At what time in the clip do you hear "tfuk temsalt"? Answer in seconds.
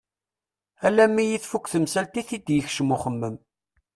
1.43-2.19